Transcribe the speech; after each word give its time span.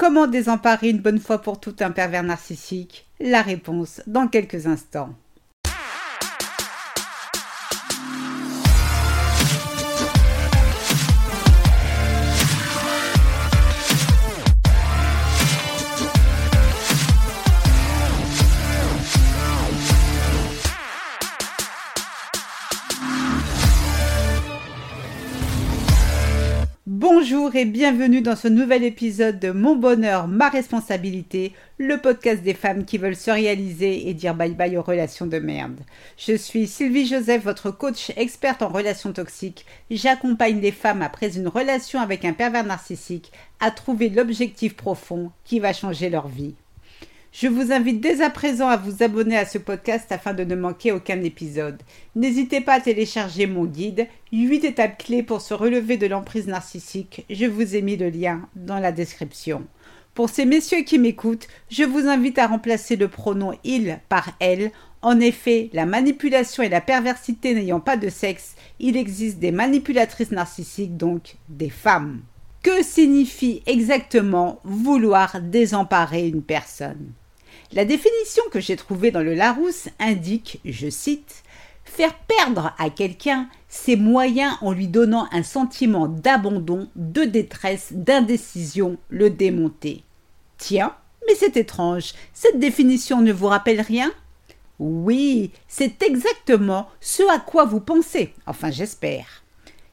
Comment 0.00 0.26
désemparer 0.26 0.88
une 0.88 1.02
bonne 1.02 1.18
fois 1.18 1.42
pour 1.42 1.60
toutes 1.60 1.82
un 1.82 1.90
pervers 1.90 2.22
narcissique? 2.22 3.06
La 3.20 3.42
réponse 3.42 4.00
dans 4.06 4.28
quelques 4.28 4.66
instants. 4.66 5.10
Et 27.54 27.64
bienvenue 27.64 28.20
dans 28.20 28.36
ce 28.36 28.46
nouvel 28.46 28.84
épisode 28.84 29.40
de 29.40 29.50
Mon 29.50 29.74
bonheur, 29.74 30.28
ma 30.28 30.48
responsabilité, 30.48 31.52
le 31.78 31.96
podcast 31.96 32.42
des 32.42 32.54
femmes 32.54 32.84
qui 32.84 32.96
veulent 32.96 33.16
se 33.16 33.30
réaliser 33.30 34.08
et 34.08 34.14
dire 34.14 34.34
bye 34.34 34.54
bye 34.54 34.76
aux 34.76 34.82
relations 34.82 35.26
de 35.26 35.38
merde. 35.38 35.80
Je 36.16 36.36
suis 36.36 36.68
Sylvie 36.68 37.06
Joseph, 37.06 37.42
votre 37.42 37.70
coach 37.70 38.12
experte 38.16 38.62
en 38.62 38.68
relations 38.68 39.12
toxiques. 39.12 39.66
J'accompagne 39.90 40.60
les 40.60 40.70
femmes 40.70 41.02
après 41.02 41.36
une 41.36 41.48
relation 41.48 42.00
avec 42.00 42.24
un 42.24 42.34
pervers 42.34 42.64
narcissique 42.64 43.32
à 43.58 43.70
trouver 43.70 44.10
l'objectif 44.10 44.76
profond 44.76 45.32
qui 45.44 45.58
va 45.58 45.72
changer 45.72 46.08
leur 46.08 46.28
vie. 46.28 46.54
Je 47.32 47.46
vous 47.46 47.70
invite 47.70 48.00
dès 48.00 48.22
à 48.22 48.28
présent 48.28 48.66
à 48.66 48.76
vous 48.76 49.04
abonner 49.04 49.36
à 49.36 49.46
ce 49.46 49.56
podcast 49.56 50.10
afin 50.10 50.34
de 50.34 50.42
ne 50.42 50.56
manquer 50.56 50.90
aucun 50.90 51.22
épisode. 51.22 51.80
N'hésitez 52.16 52.60
pas 52.60 52.74
à 52.74 52.80
télécharger 52.80 53.46
mon 53.46 53.66
guide 53.66 54.08
8 54.32 54.64
étapes 54.64 54.98
clés 54.98 55.22
pour 55.22 55.40
se 55.40 55.54
relever 55.54 55.96
de 55.96 56.08
l'emprise 56.08 56.48
narcissique. 56.48 57.24
Je 57.30 57.46
vous 57.46 57.76
ai 57.76 57.82
mis 57.82 57.96
le 57.96 58.10
lien 58.10 58.48
dans 58.56 58.80
la 58.80 58.90
description. 58.90 59.64
Pour 60.12 60.28
ces 60.28 60.44
messieurs 60.44 60.82
qui 60.82 60.98
m'écoutent, 60.98 61.46
je 61.70 61.84
vous 61.84 62.08
invite 62.08 62.36
à 62.38 62.48
remplacer 62.48 62.96
le 62.96 63.06
pronom 63.06 63.52
il 63.62 64.00
par 64.08 64.30
elle. 64.40 64.72
En 65.00 65.20
effet, 65.20 65.70
la 65.72 65.86
manipulation 65.86 66.64
et 66.64 66.68
la 66.68 66.80
perversité 66.80 67.54
n'ayant 67.54 67.80
pas 67.80 67.96
de 67.96 68.08
sexe, 68.08 68.56
il 68.80 68.96
existe 68.96 69.38
des 69.38 69.52
manipulatrices 69.52 70.32
narcissiques, 70.32 70.96
donc 70.96 71.36
des 71.48 71.70
femmes. 71.70 72.22
Que 72.64 72.82
signifie 72.82 73.62
exactement 73.66 74.58
vouloir 74.64 75.40
désemparer 75.40 76.26
une 76.26 76.42
personne? 76.42 77.12
La 77.72 77.84
définition 77.84 78.42
que 78.50 78.60
j'ai 78.60 78.76
trouvée 78.76 79.10
dans 79.10 79.22
le 79.22 79.34
Larousse 79.34 79.88
indique, 79.98 80.60
je 80.64 80.88
cite, 80.88 81.42
Faire 81.84 82.14
perdre 82.14 82.72
à 82.78 82.88
quelqu'un 82.88 83.48
ses 83.68 83.96
moyens 83.96 84.56
en 84.60 84.72
lui 84.72 84.86
donnant 84.86 85.28
un 85.32 85.42
sentiment 85.42 86.06
d'abandon, 86.06 86.88
de 86.94 87.24
détresse, 87.24 87.88
d'indécision, 87.92 88.96
le 89.08 89.28
démonter. 89.28 90.04
Tiens, 90.56 90.94
mais 91.26 91.34
c'est 91.34 91.56
étrange, 91.56 92.12
cette 92.32 92.60
définition 92.60 93.20
ne 93.20 93.32
vous 93.32 93.48
rappelle 93.48 93.80
rien? 93.80 94.12
Oui, 94.78 95.50
c'est 95.68 96.02
exactement 96.02 96.88
ce 97.00 97.22
à 97.30 97.38
quoi 97.38 97.64
vous 97.64 97.80
pensez, 97.80 98.32
enfin 98.46 98.70
j'espère. 98.70 99.42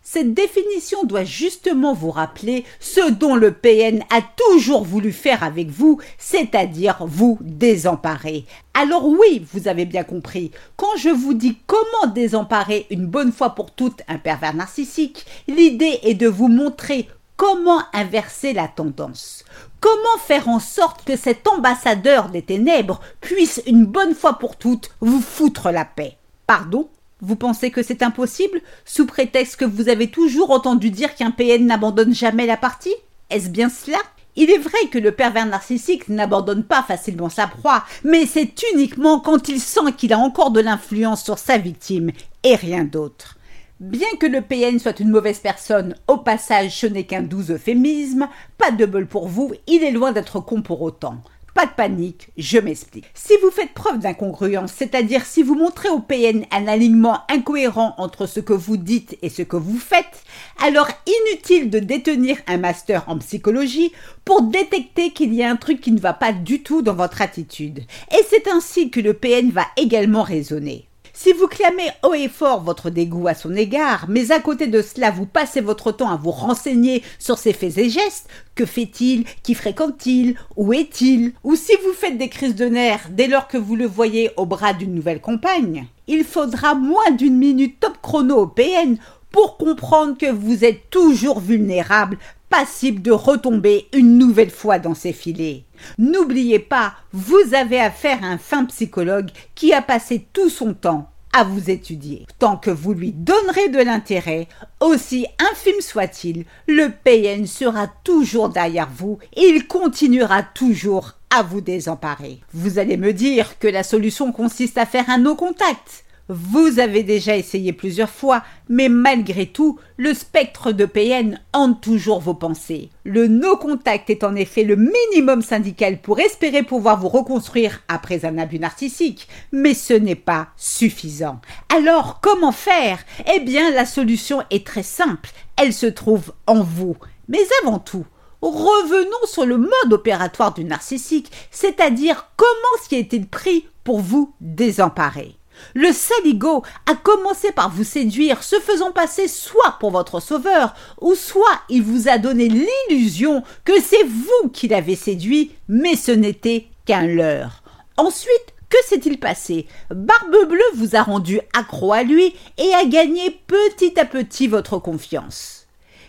Cette 0.10 0.34
définition 0.34 1.04
doit 1.04 1.26
justement 1.26 1.94
vous 1.94 2.12
rappeler 2.12 2.64
ce 2.80 3.12
dont 3.12 3.36
le 3.36 3.52
PN 3.52 4.06
a 4.10 4.22
toujours 4.22 4.86
voulu 4.86 5.12
faire 5.12 5.44
avec 5.44 5.70
vous, 5.70 6.00
c'est-à-dire 6.18 7.00
vous 7.02 7.38
désemparer. 7.42 8.46
Alors 8.74 9.06
oui, 9.06 9.46
vous 9.52 9.68
avez 9.68 9.84
bien 9.84 10.06
compris, 10.06 10.52
quand 10.78 10.96
je 10.98 11.10
vous 11.10 11.34
dis 11.34 11.58
comment 11.68 12.14
désemparer 12.14 12.88
une 12.90 13.06
bonne 13.06 13.34
fois 13.34 13.50
pour 13.50 13.72
toutes 13.72 14.02
un 14.08 14.18
pervers 14.18 14.56
narcissique, 14.56 15.26
l'idée 15.50 16.00
est 16.04 16.14
de 16.14 16.30
vous 16.30 16.48
montrer 16.48 17.10
comment 17.36 17.82
inverser 17.92 18.54
la 18.54 18.70
tendance. 18.70 19.44
Comment 19.82 20.18
faire 20.26 20.48
en 20.48 20.62
sorte 20.62 21.04
que 21.04 21.18
cet 21.18 21.50
ambassadeur 21.50 22.30
des 22.30 22.44
ténèbres 22.44 23.02
puisse 23.20 23.62
une 23.68 23.86
bonne 23.86 24.16
fois 24.16 24.40
pour 24.40 24.56
toutes 24.56 24.90
vous 25.02 25.20
foutre 25.20 25.70
la 25.70 25.84
paix. 25.84 26.16
Pardon? 26.48 26.88
Vous 27.22 27.36
pensez 27.36 27.72
que 27.72 27.84
c'est 27.84 28.04
impossible, 28.04 28.62
sous 28.86 29.06
prétexte 29.06 29.56
que 29.56 29.66
vous 29.66 29.90
avez 29.90 30.10
toujours 30.10 30.52
entendu 30.52 30.92
dire 30.92 31.16
qu'un 31.16 31.32
PN 31.32 31.66
n'abandonne 31.66 32.14
jamais 32.14 32.46
la 32.46 32.58
partie? 32.58 32.94
Est-ce 33.30 33.50
bien 33.50 33.70
cela? 33.70 33.98
Il 34.36 34.52
est 34.52 34.60
vrai 34.60 34.88
que 34.92 35.00
le 35.00 35.12
pervers 35.12 35.48
narcissique 35.48 36.10
n'abandonne 36.10 36.64
pas 36.64 36.84
facilement 36.84 37.30
sa 37.30 37.48
proie, 37.48 37.84
mais 38.04 38.28
c'est 38.28 38.54
uniquement 38.74 39.20
quand 39.20 39.50
il 39.50 39.60
sent 39.60 39.94
qu'il 39.98 40.14
a 40.14 40.20
encore 40.20 40.52
de 40.52 40.60
l'influence 40.60 41.24
sur 41.24 41.40
sa 41.40 41.58
victime, 41.58 42.12
et 42.44 42.56
rien 42.56 42.84
d'autre. 42.84 43.38
Bien 43.80 44.08
que 44.20 44.28
le 44.28 44.42
PN 44.42 44.80
soit 44.80 45.00
une 45.00 45.10
mauvaise 45.10 45.40
personne, 45.40 45.96
au 46.08 46.18
passage 46.18 46.80
ce 46.80 46.88
n'est 46.88 47.06
qu'un 47.06 47.24
doux 47.24 47.52
euphémisme, 47.52 48.28
pas 48.60 48.72
de 48.72 48.86
bol 48.86 49.08
pour 49.08 49.28
vous, 49.28 49.54
il 49.68 49.84
est 49.84 49.92
loin 49.92 50.12
d'être 50.12 50.40
con 50.40 50.62
pour 50.62 50.84
autant. 50.84 51.18
Pas 51.58 51.66
de 51.66 51.72
panique, 51.72 52.28
je 52.38 52.60
m'explique. 52.60 53.06
Si 53.16 53.34
vous 53.42 53.50
faites 53.50 53.74
preuve 53.74 53.98
d'incongruence, 53.98 54.72
c'est-à-dire 54.78 55.26
si 55.26 55.42
vous 55.42 55.56
montrez 55.56 55.90
au 55.90 55.98
PN 55.98 56.46
un 56.52 56.68
alignement 56.68 57.22
incohérent 57.30 57.96
entre 57.98 58.28
ce 58.28 58.40
que 58.40 58.54
vous 58.54 58.78
dites 58.78 59.18
et 59.24 59.30
ce 59.30 59.42
que 59.42 59.58
vous 59.58 59.80
faites, 59.80 60.22
alors 60.64 60.88
inutile 61.08 61.72
de 61.72 61.80
détenir 61.80 62.38
un 62.46 62.58
master 62.58 63.06
en 63.08 63.18
psychologie 63.18 63.92
pour 64.24 64.44
détecter 64.44 65.10
qu'il 65.10 65.34
y 65.34 65.42
a 65.42 65.50
un 65.50 65.56
truc 65.56 65.82
qui 65.82 65.92
ne 65.92 66.00
va 66.00 66.14
pas 66.14 66.32
du 66.32 66.62
tout 66.62 66.84
dans 66.84 66.94
votre 66.94 67.24
attitude. 67.24 67.80
Et 68.12 68.24
c'est 68.30 68.48
ainsi 68.48 68.92
que 68.92 69.00
le 69.00 69.16
PN 69.16 69.50
va 69.50 69.66
également 69.78 70.22
raisonner. 70.22 70.87
Si 71.20 71.34
vous 71.34 71.48
clamez 71.48 71.90
haut 72.04 72.14
et 72.14 72.28
fort 72.28 72.62
votre 72.62 72.92
dégoût 72.92 73.28
à 73.28 73.34
son 73.34 73.56
égard, 73.56 74.06
mais 74.08 74.30
à 74.30 74.40
côté 74.40 74.68
de 74.68 74.84
cela 74.84 75.10
vous 75.10 75.26
passez 75.26 75.62
votre 75.62 75.92
temps 75.92 76.12
à 76.12 76.16
vous 76.16 76.30
renseigner 76.30 77.02
sur 77.18 77.40
ses 77.40 77.54
faits 77.54 77.80
et 77.80 77.90
gestes, 77.90 78.30
que 78.54 78.68
fait-il, 78.68 79.26
qui 79.42 79.56
fréquente-t-il, 79.56 80.38
où 80.56 80.74
est-il, 80.74 81.34
ou 81.44 81.56
si 81.56 81.72
vous 81.84 81.94
faites 81.94 82.20
des 82.20 82.30
crises 82.30 82.54
de 82.54 82.66
nerfs 82.66 83.10
dès 83.10 83.26
lors 83.26 83.48
que 83.48 83.58
vous 83.58 83.76
le 83.76 83.88
voyez 83.88 84.30
au 84.38 84.46
bras 84.46 84.74
d'une 84.74 84.94
nouvelle 84.94 85.20
compagne, 85.20 85.88
il 86.06 86.24
faudra 86.24 86.76
moins 86.76 87.10
d'une 87.10 87.36
minute 87.36 87.80
top 87.80 87.98
chrono 88.00 88.38
au 88.38 88.48
PN 88.48 88.98
pour 89.32 89.58
comprendre 89.58 90.18
que 90.18 90.32
vous 90.32 90.64
êtes 90.66 90.90
toujours 90.90 91.40
vulnérable, 91.40 92.18
passible 92.50 93.02
de 93.02 93.12
retomber 93.12 93.88
une 93.94 94.18
nouvelle 94.18 94.52
fois 94.52 94.80
dans 94.80 94.96
ses 94.96 95.14
filets. 95.14 95.64
N'oubliez 95.98 96.60
pas, 96.60 96.94
vous 97.12 97.54
avez 97.54 97.80
affaire 97.80 98.24
à 98.24 98.28
un 98.28 98.38
fin 98.38 98.66
psychologue 98.66 99.30
qui 99.56 99.74
a 99.74 99.82
passé 99.82 100.28
tout 100.34 100.50
son 100.50 100.74
temps 100.74 101.10
à 101.34 101.44
vous 101.44 101.70
étudier. 101.70 102.26
Tant 102.40 102.58
que 102.58 102.72
vous 102.72 102.94
lui 102.94 103.12
donnerez 103.12 103.70
de 103.70 103.80
l'intérêt, 103.80 104.48
aussi 104.80 105.28
infime 105.52 105.82
soit-il, 105.82 106.46
le 106.68 106.90
PN 106.90 107.46
sera 107.46 107.88
toujours 108.04 108.50
derrière 108.50 108.90
vous 108.90 109.20
et 109.36 109.44
il 109.44 109.68
continuera 109.68 110.42
toujours 110.42 111.14
à 111.30 111.44
vous 111.44 111.62
désemparer. 111.62 112.40
Vous 112.54 112.80
allez 112.80 112.98
me 112.98 113.14
dire 113.14 113.60
que 113.60 113.68
la 113.68 113.84
solution 113.84 114.32
consiste 114.32 114.78
à 114.78 114.86
faire 114.86 115.10
un 115.10 115.20
no-contact. 115.20 116.06
Vous 116.30 116.80
avez 116.80 117.04
déjà 117.04 117.38
essayé 117.38 117.72
plusieurs 117.72 118.10
fois, 118.10 118.44
mais 118.68 118.90
malgré 118.90 119.46
tout, 119.46 119.80
le 119.96 120.14
spectre 120.14 120.74
de 120.74 120.86
PN 120.86 121.40
hante 121.54 121.80
toujours 121.80 122.20
vos 122.20 122.34
pensées. 122.34 122.90
Le 123.06 123.28
no-contact 123.28 124.10
est 124.10 124.26
en 124.26 124.36
effet 124.36 124.64
le 124.64 124.76
minimum 124.76 125.42
syndical 125.42 126.02
pour 126.02 126.20
espérer 126.20 126.64
pouvoir 126.64 127.00
vous 127.00 127.08
reconstruire 127.08 127.82
après 127.88 128.26
un 128.26 128.38
abus 128.38 128.60
narcissique, 128.60 129.30
mais 129.54 129.74
ce 129.74 129.94
n'est 129.94 130.16
pas 130.16 130.50
suffisant. 130.58 131.40
Alors, 131.74 132.20
comment 132.20 132.52
faire? 132.52 133.00
Eh 133.34 133.40
bien, 133.40 133.72
la 133.72 133.86
solution 133.86 134.44
est 134.50 134.68
très 134.68 134.84
simple. 134.84 135.30
Elle 135.56 135.74
se 135.74 135.86
trouve 135.86 136.34
en 136.46 136.62
vous. 136.62 136.98
Mais 137.30 137.40
avant 137.64 137.80
tout, 137.80 138.06
revenons 138.42 139.26
sur 139.26 139.46
le 139.46 139.58
mode 139.58 139.94
opératoire 139.94 140.54
du 140.54 140.66
narcissique, 140.66 141.32
c'est-à-dire 141.52 142.32
comment 142.36 142.84
s'y 142.84 142.96
est-il 142.96 143.28
pris 143.28 143.66
pour 143.86 144.02
vous 144.02 144.34
désemparer? 144.42 145.37
Le 145.74 145.92
saligo 145.92 146.64
a 146.86 146.96
commencé 146.96 147.52
par 147.52 147.70
vous 147.70 147.84
séduire, 147.84 148.44
se 148.44 148.60
faisant 148.60 148.92
passer 148.92 149.28
soit 149.28 149.78
pour 149.80 149.92
votre 149.92 150.20
sauveur, 150.20 150.74
ou 151.02 151.16
soit 151.16 151.62
il 151.70 151.84
vous 151.84 152.08
a 152.08 152.18
donné 152.18 152.50
l'illusion 152.50 153.44
que 153.66 153.80
c'est 153.82 154.04
vous 154.04 154.50
qui 154.50 154.68
l'avez 154.68 154.96
séduit, 154.96 155.52
mais 155.68 155.96
ce 155.96 156.12
n'était 156.12 156.68
qu'un 156.86 157.06
leurre. 157.06 157.64
Ensuite, 157.98 158.54
que 158.70 158.78
s'est-il 158.86 159.18
passé? 159.18 159.66
Barbe 159.90 160.48
Bleue 160.50 160.60
vous 160.76 160.96
a 160.96 161.04
rendu 161.04 161.40
accro 161.58 161.94
à 161.94 162.04
lui 162.04 162.36
et 162.58 162.74
a 162.74 162.86
gagné 162.86 163.40
petit 163.48 163.98
à 164.00 164.06
petit 164.06 164.48
votre 164.48 164.78
confiance. 164.78 165.68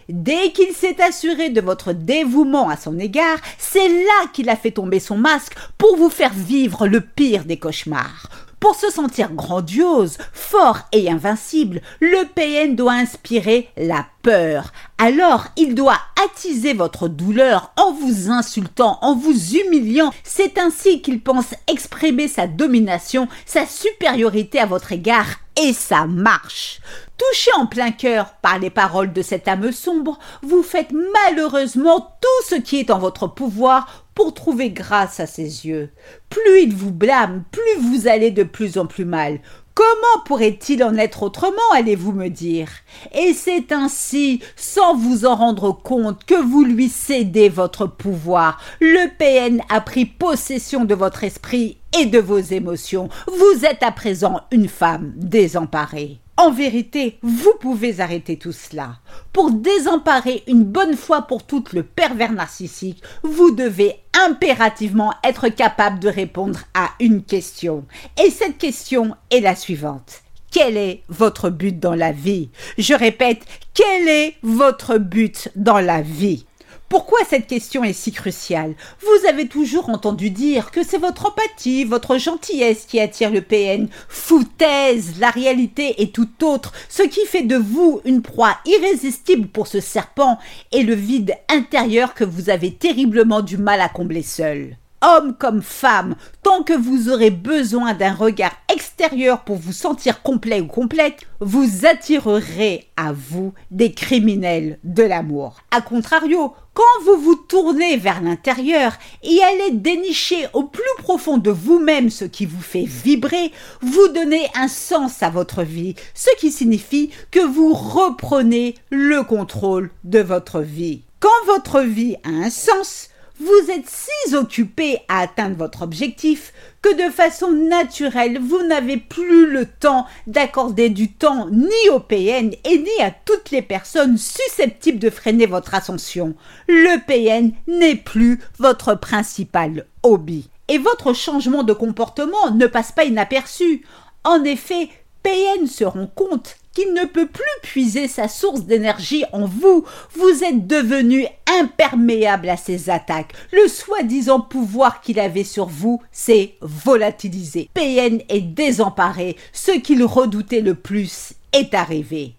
Dès 0.08 0.52
qu'il 0.52 0.72
s'est 0.72 1.02
assuré 1.02 1.50
de 1.50 1.60
votre 1.60 1.92
dévouement 1.92 2.70
à 2.70 2.76
son 2.76 2.98
égard, 2.98 3.38
c'est 3.58 3.88
là 3.88 4.26
qu'il 4.32 4.48
a 4.48 4.56
fait 4.56 4.70
tomber 4.70 5.00
son 5.00 5.18
masque 5.18 5.52
pour 5.76 5.96
vous 5.96 6.08
faire 6.08 6.32
vivre 6.32 6.86
le 6.88 7.00
pire 7.02 7.44
des 7.44 7.58
cauchemars. 7.58 8.28
Pour 8.60 8.74
se 8.74 8.90
sentir 8.90 9.32
grandiose, 9.32 10.18
fort 10.32 10.80
et 10.92 11.08
invincible, 11.08 11.80
le 12.00 12.24
PN 12.34 12.74
doit 12.74 12.94
inspirer 12.94 13.68
la 13.76 14.06
peur. 14.22 14.72
Alors, 14.98 15.46
il 15.56 15.76
doit 15.76 15.98
attiser 16.24 16.74
votre 16.74 17.06
douleur 17.06 17.72
en 17.76 17.92
vous 17.92 18.30
insultant, 18.30 18.98
en 19.02 19.14
vous 19.14 19.54
humiliant. 19.54 20.12
C'est 20.24 20.58
ainsi 20.58 21.02
qu'il 21.02 21.22
pense 21.22 21.54
exprimer 21.68 22.26
sa 22.26 22.48
domination, 22.48 23.28
sa 23.46 23.64
supériorité 23.64 24.58
à 24.58 24.66
votre 24.66 24.90
égard 24.90 25.36
Et 25.60 25.72
ça 25.72 26.06
marche. 26.06 26.80
Touché 27.16 27.50
en 27.56 27.66
plein 27.66 27.90
cœur 27.90 28.34
par 28.42 28.60
les 28.60 28.70
paroles 28.70 29.12
de 29.12 29.22
cette 29.22 29.48
âme 29.48 29.72
sombre, 29.72 30.18
vous 30.42 30.62
faites 30.62 30.92
malheureusement 30.92 32.16
tout 32.20 32.48
ce 32.48 32.54
qui 32.54 32.78
est 32.78 32.90
en 32.90 32.98
votre 33.00 33.26
pouvoir 33.26 34.06
pour 34.14 34.34
trouver 34.34 34.70
grâce 34.70 35.18
à 35.18 35.26
ses 35.26 35.66
yeux. 35.66 35.90
Plus 36.28 36.62
il 36.62 36.74
vous 36.74 36.92
blâme, 36.92 37.42
plus 37.50 37.80
vous 37.80 38.06
allez 38.06 38.30
de 38.30 38.44
plus 38.44 38.78
en 38.78 38.86
plus 38.86 39.04
mal. 39.04 39.40
Comment 39.78 40.24
pourrait-il 40.24 40.82
en 40.82 40.96
être 40.96 41.22
autrement, 41.22 41.70
allez-vous 41.72 42.10
me 42.10 42.26
dire? 42.26 42.68
Et 43.14 43.32
c'est 43.32 43.70
ainsi, 43.70 44.40
sans 44.56 44.96
vous 44.96 45.24
en 45.24 45.36
rendre 45.36 45.70
compte, 45.70 46.24
que 46.24 46.34
vous 46.34 46.64
lui 46.64 46.88
cédez 46.88 47.48
votre 47.48 47.86
pouvoir. 47.86 48.60
Le 48.80 49.06
PN 49.16 49.62
a 49.68 49.80
pris 49.80 50.04
possession 50.04 50.84
de 50.84 50.96
votre 50.96 51.22
esprit 51.22 51.78
et 51.96 52.06
de 52.06 52.18
vos 52.18 52.40
émotions. 52.40 53.08
Vous 53.28 53.64
êtes 53.64 53.84
à 53.84 53.92
présent 53.92 54.40
une 54.50 54.68
femme 54.68 55.12
désemparée. 55.14 56.18
En 56.40 56.52
vérité, 56.52 57.18
vous 57.22 57.52
pouvez 57.58 57.98
arrêter 57.98 58.38
tout 58.38 58.52
cela. 58.52 59.00
Pour 59.32 59.50
désemparer 59.50 60.44
une 60.46 60.62
bonne 60.62 60.96
fois 60.96 61.22
pour 61.22 61.44
toutes 61.44 61.72
le 61.72 61.82
pervers 61.82 62.30
narcissique, 62.30 63.02
vous 63.24 63.50
devez 63.50 63.96
impérativement 64.14 65.12
être 65.24 65.48
capable 65.48 65.98
de 65.98 66.08
répondre 66.08 66.60
à 66.74 66.90
une 67.00 67.24
question. 67.24 67.84
Et 68.24 68.30
cette 68.30 68.56
question 68.56 69.16
est 69.32 69.40
la 69.40 69.56
suivante. 69.56 70.22
Quel 70.52 70.76
est 70.76 71.02
votre 71.08 71.50
but 71.50 71.80
dans 71.80 71.96
la 71.96 72.12
vie? 72.12 72.50
Je 72.78 72.94
répète, 72.94 73.44
quel 73.74 74.06
est 74.06 74.36
votre 74.44 74.98
but 74.98 75.50
dans 75.56 75.80
la 75.80 76.02
vie? 76.02 76.46
Pourquoi 76.88 77.18
cette 77.28 77.46
question 77.46 77.84
est 77.84 77.92
si 77.92 78.12
cruciale? 78.12 78.74
Vous 79.00 79.28
avez 79.28 79.46
toujours 79.46 79.90
entendu 79.90 80.30
dire 80.30 80.70
que 80.70 80.82
c'est 80.82 80.96
votre 80.96 81.26
empathie, 81.26 81.84
votre 81.84 82.16
gentillesse 82.16 82.86
qui 82.86 82.98
attire 82.98 83.30
le 83.30 83.42
PN. 83.42 83.88
Foutaise 84.08 85.20
La 85.20 85.28
réalité 85.28 86.00
est 86.00 86.14
tout 86.14 86.30
autre. 86.42 86.72
Ce 86.88 87.02
qui 87.02 87.26
fait 87.26 87.42
de 87.42 87.56
vous 87.56 88.00
une 88.06 88.22
proie 88.22 88.56
irrésistible 88.64 89.48
pour 89.48 89.66
ce 89.66 89.80
serpent 89.80 90.38
est 90.72 90.82
le 90.82 90.94
vide 90.94 91.34
intérieur 91.50 92.14
que 92.14 92.24
vous 92.24 92.48
avez 92.48 92.72
terriblement 92.72 93.42
du 93.42 93.58
mal 93.58 93.82
à 93.82 93.90
combler 93.90 94.22
seul 94.22 94.78
homme 95.02 95.34
comme 95.38 95.62
femme, 95.62 96.14
tant 96.42 96.62
que 96.62 96.72
vous 96.72 97.08
aurez 97.08 97.30
besoin 97.30 97.94
d'un 97.94 98.12
regard 98.12 98.52
extérieur 98.72 99.40
pour 99.40 99.56
vous 99.56 99.72
sentir 99.72 100.22
complet 100.22 100.60
ou 100.60 100.66
complète, 100.66 101.22
vous 101.40 101.86
attirerez 101.86 102.88
à 102.96 103.12
vous 103.12 103.52
des 103.70 103.92
criminels 103.92 104.78
de 104.84 105.02
l'amour. 105.02 105.58
A 105.70 105.80
contrario, 105.80 106.54
quand 106.74 107.04
vous 107.04 107.20
vous 107.20 107.34
tournez 107.34 107.96
vers 107.96 108.22
l'intérieur 108.22 108.92
et 109.22 109.40
allez 109.42 109.72
dénicher 109.72 110.46
au 110.52 110.64
plus 110.64 110.82
profond 110.98 111.38
de 111.38 111.50
vous-même 111.50 112.10
ce 112.10 112.24
qui 112.24 112.46
vous 112.46 112.60
fait 112.60 112.84
vibrer, 112.84 113.52
vous 113.82 114.08
donnez 114.08 114.46
un 114.54 114.68
sens 114.68 115.22
à 115.22 115.30
votre 115.30 115.62
vie, 115.62 115.94
ce 116.14 116.30
qui 116.38 116.50
signifie 116.50 117.10
que 117.30 117.44
vous 117.44 117.74
reprenez 117.74 118.74
le 118.90 119.22
contrôle 119.22 119.90
de 120.04 120.20
votre 120.20 120.60
vie. 120.60 121.02
Quand 121.20 121.28
votre 121.46 121.80
vie 121.80 122.14
a 122.22 122.28
un 122.28 122.50
sens, 122.50 123.07
vous 123.40 123.70
êtes 123.70 123.88
si 123.88 124.34
occupé 124.34 124.98
à 125.08 125.20
atteindre 125.20 125.56
votre 125.56 125.82
objectif 125.82 126.52
que 126.82 127.06
de 127.06 127.12
façon 127.12 127.52
naturelle, 127.52 128.38
vous 128.40 128.62
n'avez 128.64 128.96
plus 128.96 129.46
le 129.46 129.66
temps 129.66 130.06
d'accorder 130.26 130.90
du 130.90 131.12
temps 131.12 131.48
ni 131.50 131.88
au 131.92 132.00
PN 132.00 132.52
et 132.64 132.78
ni 132.78 133.02
à 133.02 133.10
toutes 133.10 133.50
les 133.50 133.62
personnes 133.62 134.18
susceptibles 134.18 134.98
de 134.98 135.10
freiner 135.10 135.46
votre 135.46 135.74
ascension. 135.74 136.34
Le 136.68 136.98
PN 137.06 137.52
n'est 137.68 137.96
plus 137.96 138.40
votre 138.58 138.94
principal 138.94 139.86
hobby. 140.02 140.48
Et 140.68 140.78
votre 140.78 141.12
changement 141.12 141.62
de 141.62 141.72
comportement 141.72 142.50
ne 142.52 142.66
passe 142.66 142.92
pas 142.92 143.04
inaperçu. 143.04 143.86
En 144.24 144.44
effet, 144.44 144.88
PN 145.22 145.66
se 145.66 145.84
rend 145.84 146.06
compte 146.06 146.56
ne 146.86 147.04
peut 147.04 147.26
plus 147.26 147.44
puiser 147.62 148.08
sa 148.08 148.28
source 148.28 148.62
d'énergie 148.62 149.24
en 149.32 149.46
vous. 149.46 149.84
Vous 150.14 150.44
êtes 150.44 150.66
devenu 150.66 151.26
imperméable 151.60 152.48
à 152.48 152.56
ses 152.56 152.90
attaques. 152.90 153.32
Le 153.52 153.68
soi-disant 153.68 154.40
pouvoir 154.40 155.00
qu'il 155.00 155.20
avait 155.20 155.44
sur 155.44 155.66
vous 155.66 156.00
s'est 156.12 156.54
volatilisé. 156.60 157.70
PN 157.74 158.20
est 158.28 158.40
désemparé. 158.40 159.36
Ce 159.52 159.72
qu'il 159.72 160.04
redoutait 160.04 160.60
le 160.60 160.74
plus 160.74 161.32
est 161.52 161.74
arrivé. 161.74 162.34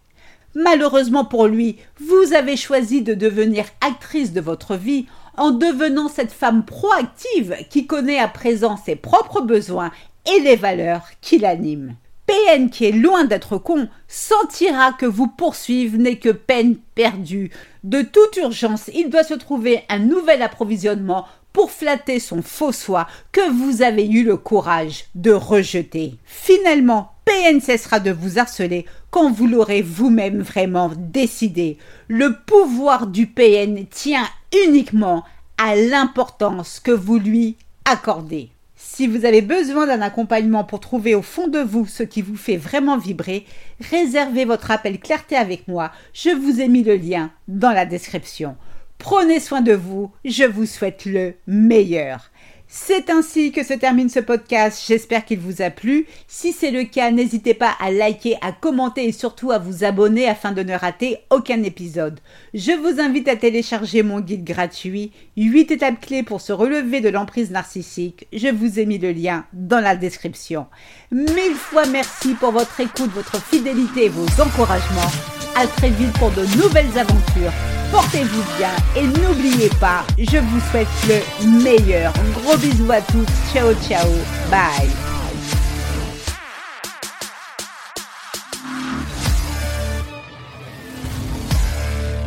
Malheureusement 0.56 1.26
pour 1.26 1.48
lui, 1.48 1.78
vous 2.00 2.34
avez 2.34 2.58
choisi 2.58 3.02
de 3.02 3.14
devenir 3.14 3.66
actrice 3.82 4.34
de 4.34 4.42
votre 4.42 4.76
vie 4.76 5.06
en 5.38 5.52
devenant 5.52 6.10
cette 6.10 6.32
femme 6.32 6.66
proactive 6.66 7.56
qui 7.70 7.88
connaît 7.88 8.20
à 8.20 8.28
présent 8.28 8.78
ses 8.78 8.96
propres 8.96 9.42
besoins 9.42 9.92
et 10.36 10.42
les 10.42 10.56
valeurs 10.56 11.08
qui 11.22 11.38
l'animent. 11.38 11.96
PN 12.30 12.70
qui 12.70 12.86
est 12.86 12.92
loin 12.92 13.26
d'être 13.26 13.58
con 13.58 13.88
sentira 14.08 14.94
que 14.94 15.08
vous 15.08 15.26
poursuivre 15.26 15.98
n'est 15.98 16.20
que 16.20 16.30
peine 16.30 16.76
perdue. 16.94 17.50
De 17.84 18.04
toute 18.04 18.38
urgence, 18.38 18.92
il 18.94 19.10
doit 19.10 19.24
se 19.24 19.34
trouver 19.34 19.82
un 19.90 19.98
nouvel 19.98 20.44
approvisionnement 20.44 21.26
pour 21.54 21.72
flatter 21.72 22.20
son 22.20 22.44
faux 22.44 22.72
soi 22.72 23.08
que 23.32 23.50
vous 23.50 23.82
avez 23.82 24.08
eu 24.08 24.24
le 24.24 24.38
courage 24.38 25.06
de 25.16 25.32
rejeter. 25.32 26.18
Finalement, 26.24 27.14
PN 27.26 27.60
cessera 27.62 28.00
de 28.00 28.12
vous 28.12 28.38
harceler 28.38 28.86
quand 29.10 29.32
vous 29.32 29.48
l'aurez 29.48 29.82
vous-même 29.82 30.44
vraiment 30.44 30.92
décidé. 30.96 31.80
Le 32.08 32.36
pouvoir 32.46 33.08
du 33.08 33.26
PN 33.26 33.88
tient 33.88 34.28
uniquement 34.68 35.24
à 35.58 35.76
l'importance 35.76 36.80
que 36.80 36.92
vous 36.92 37.18
lui 37.18 37.58
accordez. 37.86 38.52
Si 38.92 39.08
vous 39.08 39.24
avez 39.24 39.42
besoin 39.42 39.86
d'un 39.86 40.02
accompagnement 40.02 40.64
pour 40.66 40.80
trouver 40.80 41.14
au 41.16 41.22
fond 41.22 41.48
de 41.48 41.60
vous 41.60 41.86
ce 41.86 42.04
qui 42.04 42.22
vous 42.22 42.36
fait 42.36 42.58
vraiment 42.58 42.98
vibrer, 42.98 43.46
réservez 43.80 44.46
votre 44.46 44.72
appel 44.72 45.00
clarté 45.00 45.38
avec 45.38 45.68
moi. 45.68 45.92
Je 46.12 46.32
vous 46.32 46.60
ai 46.60 46.68
mis 46.68 46.84
le 46.84 46.96
lien 46.96 47.32
dans 47.48 47.72
la 47.72 47.86
description. 47.86 48.58
Prenez 48.98 49.40
soin 49.40 49.62
de 49.62 49.74
vous, 49.74 50.12
je 50.26 50.44
vous 50.44 50.66
souhaite 50.66 51.06
le 51.06 51.36
meilleur. 51.46 52.32
C'est 52.72 53.10
ainsi 53.10 53.52
que 53.52 53.64
se 53.64 53.74
termine 53.74 54.10
ce 54.10 54.20
podcast. 54.20 54.84
J'espère 54.88 55.26
qu'il 55.26 55.40
vous 55.40 55.64
a 55.64 55.72
plu. 55.72 56.06
Si 56.28 56.54
c'est 56.54 56.70
le 56.70 56.84
cas, 56.84 57.10
n'hésitez 57.10 57.56
pas 57.56 57.72
à 57.80 57.90
liker, 57.90 58.38
à 58.42 58.52
commenter 58.52 59.08
et 59.08 59.12
surtout 59.12 59.50
à 59.50 59.58
vous 59.58 59.84
abonner 59.84 60.30
afin 60.30 60.52
de 60.52 60.62
ne 60.62 60.76
rater 60.76 61.18
aucun 61.32 61.64
épisode. 61.64 62.20
Je 62.54 62.72
vous 62.74 63.02
invite 63.02 63.28
à 63.28 63.36
télécharger 63.36 64.04
mon 64.04 64.20
guide 64.20 64.44
gratuit 64.44 65.12
8 65.36 65.72
étapes 65.72 66.00
clés 66.00 66.22
pour 66.22 66.42
se 66.42 66.54
relever 66.54 67.02
de 67.02 67.10
l'emprise 67.10 67.50
narcissique. 67.50 68.28
Je 68.34 68.50
vous 68.50 68.80
ai 68.80 68.86
mis 68.86 69.00
le 69.00 69.14
lien 69.14 69.46
dans 69.52 69.80
la 69.80 69.96
description. 69.96 70.68
Mille 71.12 71.56
fois 71.56 71.88
merci 71.88 72.36
pour 72.36 72.52
votre 72.52 72.80
écoute, 72.80 73.10
votre 73.16 73.42
fidélité 73.42 74.06
et 74.06 74.10
vos 74.10 74.28
encouragements. 74.40 75.12
À 75.56 75.66
très 75.66 75.90
vite 75.90 76.14
pour 76.20 76.30
de 76.30 76.46
nouvelles 76.62 77.00
aventures 77.00 77.79
portez-vous 77.92 78.44
bien 78.58 78.76
et 78.96 79.04
n'oubliez 79.04 79.70
pas, 79.80 80.06
je 80.18 80.38
vous 80.38 80.60
souhaite 80.72 80.88
le 81.08 81.64
meilleur. 81.64 82.14
Gros 82.34 82.58
bisous 82.58 82.92
à 82.92 83.02
tous, 83.02 83.28
ciao 83.54 83.74
ciao, 83.88 84.08
bye. 84.50 85.09